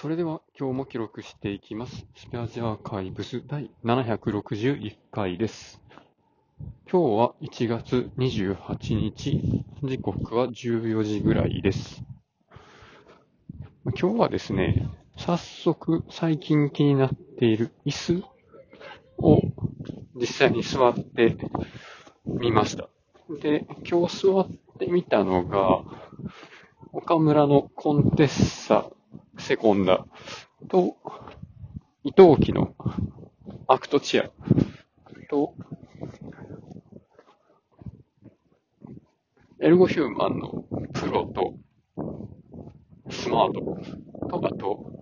[0.00, 2.06] それでは今日も記録していきます。
[2.14, 5.82] スペアジアーカイブス第761回です。
[6.88, 12.04] 今日は1月28日、時刻は14時ぐらいです。
[13.86, 18.24] 今日はですね、早速最近気になっている椅子
[19.18, 19.40] を
[20.14, 21.36] 実際に座って
[22.24, 22.88] みました。
[23.42, 25.82] で、今日座ってみたのが、
[26.92, 28.92] オカムラのコンテッサ
[29.48, 30.04] セコンダ。
[30.68, 30.94] と、
[32.04, 32.74] イトーキの
[33.66, 34.30] アクトチェア。
[35.30, 35.54] と、
[39.58, 41.54] エルゴヒューマンのプロと、
[43.08, 43.78] スマート。
[44.28, 44.92] と、あと、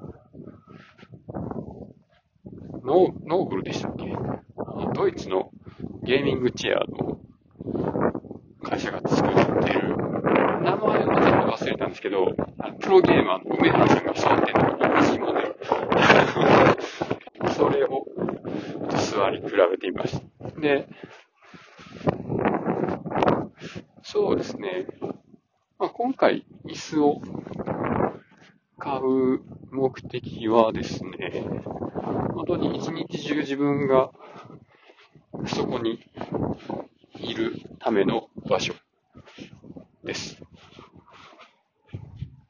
[2.84, 4.16] ノー、ノーブルでしたっけ？
[4.94, 5.50] ドイツの
[6.04, 7.18] ゲーミングチェアの
[8.62, 9.96] 会社が作ってる、
[11.66, 12.32] 忘れたんですけど、
[12.78, 15.56] プロゲーマーの梅原さんが座ってるのがいいしモデル。
[17.50, 18.06] それを
[18.90, 20.60] 座り比べてみました。
[20.60, 20.88] で、
[24.02, 24.86] そうですね。
[25.78, 27.20] まあ、今回椅子を
[28.78, 29.40] 買う
[29.72, 31.42] 目的はですね、
[32.34, 34.12] 本当に一日中自分が
[35.46, 35.98] そこに
[37.18, 38.72] いるための場所
[40.04, 40.40] です。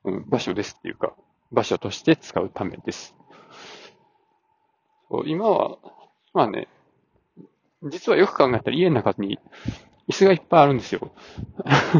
[0.06, 1.14] うん、場所ですっていうか、
[1.50, 3.14] 場所として使うためです。
[5.08, 5.78] そう今は、
[6.34, 6.68] まあね、
[7.84, 9.38] 実はよく考えたら家の中に
[10.08, 11.10] 椅子がいっぱいあるんですよ。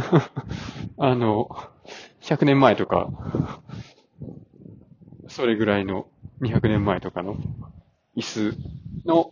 [0.99, 1.49] あの、
[2.21, 3.09] 100年前とか、
[5.29, 6.07] それぐらいの
[6.43, 7.37] 200年前とかの
[8.17, 8.59] 椅子
[9.07, 9.31] の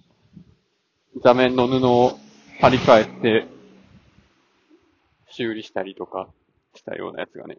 [1.23, 2.19] 座面の布を
[2.63, 3.49] 張り替えて
[5.29, 6.31] 修理したりとか
[6.75, 7.59] したようなやつがね、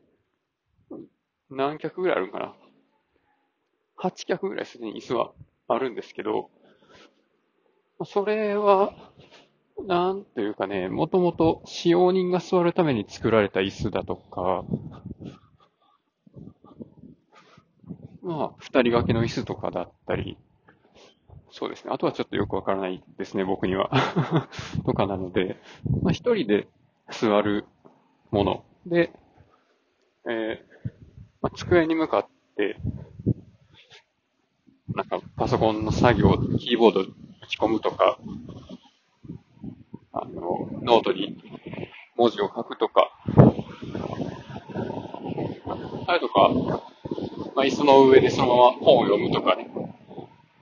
[1.50, 2.56] 何脚ぐらいあるんかな
[4.02, 5.32] ?8 脚ぐらいすでに椅子は
[5.68, 6.50] あるんですけど、
[8.04, 8.94] それは、
[9.88, 14.64] なんというかね、もともと使用人が座るために作られた椅子だとか、
[18.22, 20.38] まあ、二人掛けの椅子とかだったり、
[21.52, 21.92] そうですね。
[21.94, 23.92] あとはちょっとよくわからないですね、僕には。
[24.86, 25.58] とかなので、
[26.02, 26.68] まあ一人で
[27.12, 27.66] 座る
[28.32, 29.12] もので、
[30.28, 30.76] えー
[31.46, 32.76] まあ、机に向かって、
[34.96, 37.06] なんかパソコンの作業、キーボード打
[37.48, 38.18] ち込むとか、
[40.12, 41.38] あの、ノートに
[42.18, 43.12] 文字を書くとか、
[46.08, 46.50] あれとか、
[47.56, 49.70] まあ、椅子の上でそのまま本を読むとかね、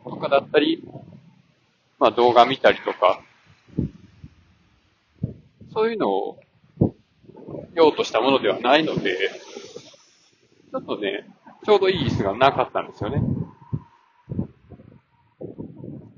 [0.04, 0.84] とかだったり、
[1.98, 3.22] まあ動画見たりとか、
[5.72, 6.40] そういうのを
[7.74, 9.43] 用としたものではないので、
[10.74, 11.30] ちょっとね、
[11.64, 13.22] ちょうどいい椅子がなかったんですよね。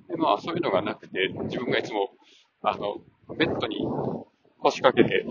[0.07, 2.11] で、まあそういうのがなくて、自分がいつも、
[2.61, 3.01] あの、
[3.35, 3.85] ベッドに
[4.59, 5.25] 腰掛けて、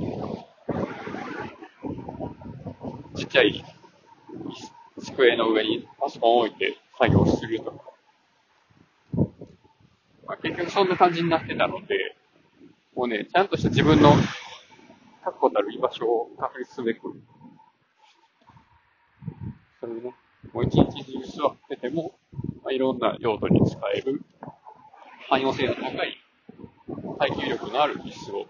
[3.16, 3.64] ちっちゃい
[5.02, 7.78] 机の上にパソコンを置いて作業するとか。
[10.26, 12.14] まあ、結局そんな感じになってたので、
[12.94, 14.12] もうね、ちゃんとした自分の
[15.24, 17.14] 確固たる居場所を確立すべく、
[19.84, 20.14] それね、
[20.54, 22.14] もう一日中座ってても、
[22.62, 24.22] まあ、いろんな用途に使える、
[25.28, 26.16] 汎用性の高い、
[27.18, 28.46] 耐久力のある椅子を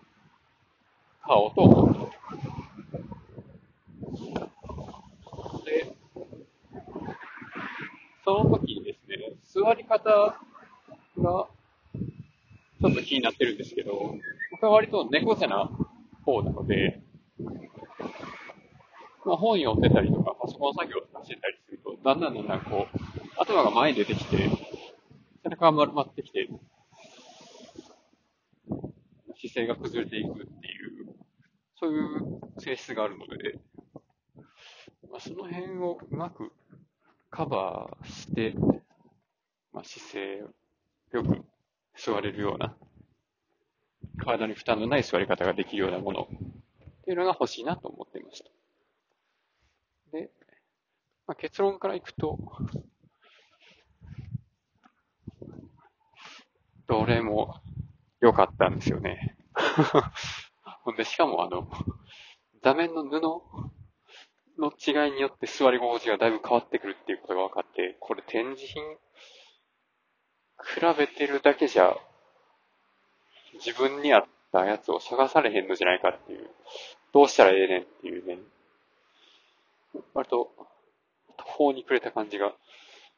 [1.26, 2.10] 買おうと思っ
[5.64, 5.72] て。
[5.72, 5.92] で、
[8.24, 10.38] その時にですね、座り方が
[11.18, 11.48] ちょ
[12.90, 14.14] っと気になってるんですけど、
[14.52, 15.68] 僕は割と猫背な
[16.24, 17.02] 方なので、
[19.24, 22.98] まあ本読んでたりとか、パソコン作業とかしてたりすると、だんだんだんだんこう、
[23.38, 24.50] 頭が前に出てきて、
[25.42, 26.48] 背中が丸まってきて、
[29.36, 31.14] 姿勢が崩れていくっていう、
[31.76, 33.58] そういう性質があるので、
[35.10, 36.52] まあ、その辺をうまく
[37.30, 38.54] カバーして、
[39.72, 40.50] まあ、姿勢を
[41.16, 41.44] よく
[41.96, 42.76] 座れるような、
[44.18, 48.50] 体に負担のない座り方ができるようなものっていうのが欲しいなと思っていました。
[50.12, 50.30] で、
[51.26, 52.38] まあ、結論からいくと、
[56.86, 57.60] どれも
[58.20, 59.36] 良かったんですよね。
[60.84, 61.66] ほんで、しかもあの、
[62.62, 63.20] 座面の布
[64.58, 68.82] の違いによって座り心地がだいぶ変わってくるっていうことが分かって、これ展示品
[70.62, 71.96] 比べてるだけじゃ、
[73.54, 76.50] 自分に合ったやつを探されへんのじゃないかっていう、
[77.12, 78.38] どうしたらええねんっていうね、
[80.12, 80.50] 割と
[81.54, 82.52] 途方に暮れた感じが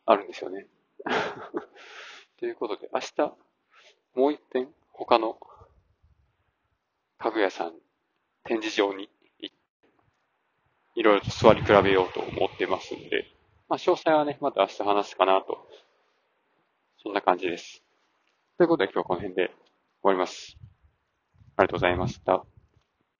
[0.04, 0.66] あるんですよね。
[2.38, 3.34] ということで、明日、
[4.14, 5.38] もう一遍、他の
[7.18, 7.74] 家具屋さん、
[8.44, 9.08] 展示場に
[9.40, 9.52] 行って、
[10.96, 13.26] いろいろと座り比べようと思ってますんで、
[13.68, 15.66] まあ、詳細はね、また明日話すかなと。
[16.98, 17.82] そんな感じです。
[18.58, 19.54] ということで今日はこの辺で終
[20.02, 20.56] わります。
[21.56, 22.55] ありがとうございました。